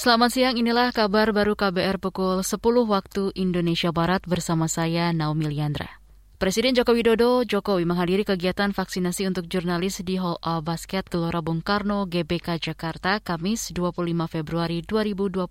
[0.00, 2.56] Selamat siang, inilah kabar baru KBR pukul 10
[2.88, 6.00] waktu Indonesia Barat bersama saya Naomi Liandra.
[6.40, 11.60] Presiden Joko Widodo Jokowi menghadiri kegiatan vaksinasi untuk jurnalis di Hall A Basket Gelora Bung
[11.60, 15.44] Karno, GBK Jakarta, Kamis 25 Februari 2021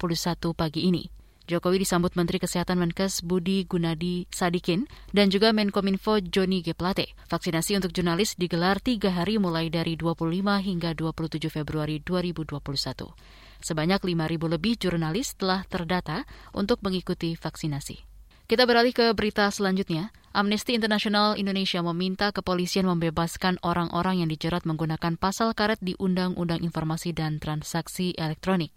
[0.57, 1.05] pagi ini.
[1.45, 6.73] Jokowi disambut Menteri Kesehatan Menkes Budi Gunadi Sadikin dan juga Menkominfo Joni G.
[6.73, 7.13] Plate.
[7.29, 13.48] Vaksinasi untuk jurnalis digelar tiga hari mulai dari 25 hingga 27 Februari 2021.
[13.59, 16.23] Sebanyak 5.000 lebih jurnalis telah terdata
[16.55, 18.09] untuk mengikuti vaksinasi.
[18.49, 20.09] Kita beralih ke berita selanjutnya.
[20.33, 27.13] Amnesty International Indonesia meminta kepolisian membebaskan orang-orang yang dijerat menggunakan pasal karet di Undang-Undang Informasi
[27.13, 28.73] dan Transaksi Elektronik.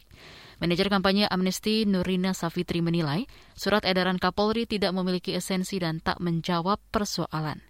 [0.60, 6.80] Manajer kampanye Amnesty Nurina Safitri menilai surat edaran Kapolri tidak memiliki esensi dan tak menjawab
[6.88, 7.60] persoalan.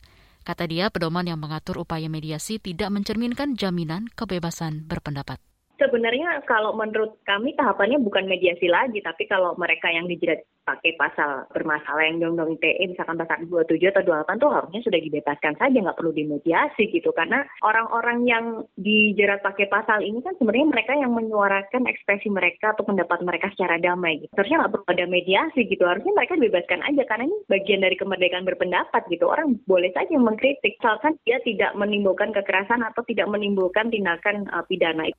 [0.43, 5.52] Kata dia, pedoman yang mengatur upaya mediasi tidak mencerminkan jaminan kebebasan berpendapat.
[5.83, 11.51] Sebenarnya kalau menurut kami tahapannya bukan mediasi lagi, tapi kalau mereka yang dijerat pakai pasal
[11.51, 15.99] bermasalah yang undang-undang ITE misalkan pasal 27 atau 28 tuh harusnya sudah dibebaskan saja nggak
[15.99, 18.45] perlu dimediasi gitu karena orang-orang yang
[18.79, 23.83] dijerat pakai pasal ini kan sebenarnya mereka yang menyuarakan ekspresi mereka atau pendapat mereka secara
[23.83, 24.33] damai gitu.
[24.39, 28.47] Harusnya nggak perlu ada mediasi gitu harusnya mereka dibebaskan aja karena ini bagian dari kemerdekaan
[28.47, 34.47] berpendapat gitu orang boleh saja mengkritik misalkan dia tidak menimbulkan kekerasan atau tidak menimbulkan tindakan
[34.55, 35.11] uh, pidana.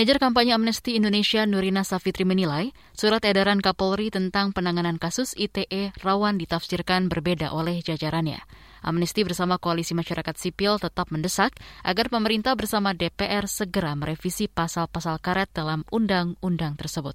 [0.00, 6.40] Manajer kampanye Amnesty Indonesia Nurina Safitri menilai surat edaran Kapolri tentang penanganan kasus ITE rawan
[6.40, 8.40] ditafsirkan berbeda oleh jajarannya.
[8.80, 11.52] Amnesty bersama Koalisi Masyarakat Sipil tetap mendesak
[11.84, 17.12] agar pemerintah bersama DPR segera merevisi pasal-pasal karet dalam undang-undang tersebut.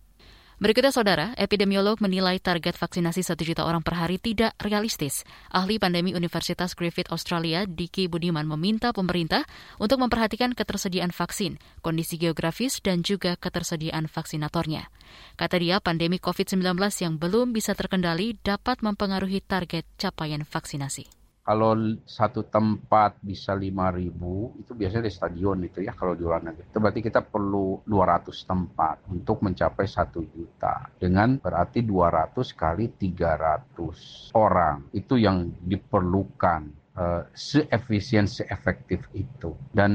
[0.56, 5.28] Berikutnya, Saudara, epidemiolog menilai target vaksinasi satu juta orang per hari tidak realistis.
[5.52, 9.44] Ahli pandemi Universitas Griffith Australia, Diki Budiman, meminta pemerintah
[9.84, 14.88] untuk memperhatikan ketersediaan vaksin, kondisi geografis, dan juga ketersediaan vaksinatornya.
[15.36, 21.78] Kata dia, pandemi COVID-19 yang belum bisa terkendali dapat mempengaruhi target capaian vaksinasi kalau
[22.10, 26.74] satu tempat bisa 5.000 itu biasanya di stadion itu ya kalau di luar negeri.
[26.74, 30.90] Itu berarti kita perlu 200 tempat untuk mencapai satu juta.
[30.98, 34.90] Dengan berarti 200 kali 300 orang.
[34.92, 39.52] Itu yang diperlukan Uh, seefisien, seefektif itu.
[39.68, 39.92] Dan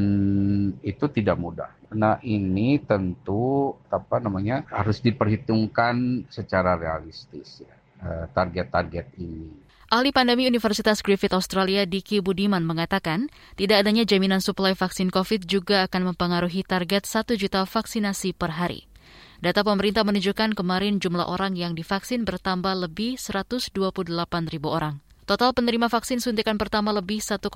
[0.85, 1.73] itu tidak mudah.
[1.97, 7.73] Nah ini tentu apa namanya harus diperhitungkan secara realistis ya
[8.05, 9.70] uh, target-target ini.
[9.91, 13.27] Ahli pandemi Universitas Griffith Australia Diki Budiman mengatakan,
[13.59, 18.87] tidak adanya jaminan suplai vaksin COVID juga akan mempengaruhi target 1 juta vaksinasi per hari.
[19.43, 23.75] Data pemerintah menunjukkan kemarin jumlah orang yang divaksin bertambah lebih 128
[24.47, 25.03] ribu orang.
[25.27, 27.51] Total penerima vaksin suntikan pertama lebih 1,3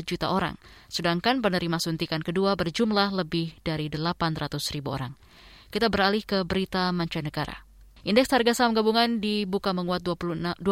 [0.00, 0.56] juta orang,
[0.88, 5.12] sedangkan penerima suntikan kedua berjumlah lebih dari 800 ribu orang.
[5.68, 7.65] Kita beralih ke berita mancanegara.
[8.06, 10.62] Indeks harga saham gabungan dibuka menguat 29,67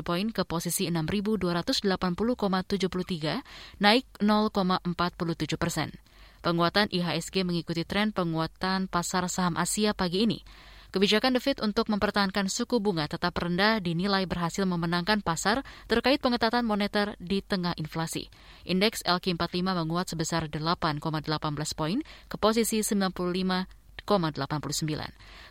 [0.00, 1.84] poin ke posisi 6.280,73,
[3.84, 5.92] naik 0,47 persen.
[6.40, 10.40] Penguatan IHSG mengikuti tren penguatan pasar saham Asia pagi ini.
[10.88, 16.64] Kebijakan The Fed untuk mempertahankan suku bunga tetap rendah dinilai berhasil memenangkan pasar terkait pengetatan
[16.64, 18.32] moneter di tengah inflasi.
[18.64, 20.96] Indeks LQ45 menguat sebesar 8,18
[21.76, 22.00] poin
[22.32, 23.12] ke posisi 95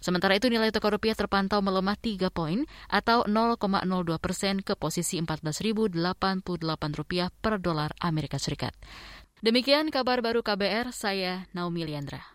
[0.02, 5.94] Sementara itu nilai tukar rupiah terpantau melemah 3 poin atau 0,02 persen ke posisi 14.088
[6.98, 8.74] rupiah per dolar Amerika Serikat.
[9.46, 12.26] Demikian kabar baru KBR, saya Naomi Liandra.